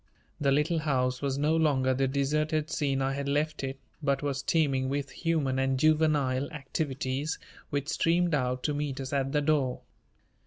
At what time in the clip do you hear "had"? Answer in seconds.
3.13-3.29